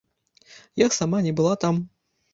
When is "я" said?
0.85-0.89